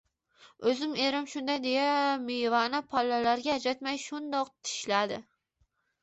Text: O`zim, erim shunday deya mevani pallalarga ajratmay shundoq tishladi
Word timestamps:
O`zim, 0.69 0.93
erim 1.07 1.25
shunday 1.33 1.59
deya 1.65 1.91
mevani 2.29 2.79
pallalarga 2.93 3.53
ajratmay 3.59 3.99
shundoq 4.05 4.49
tishladi 4.69 5.21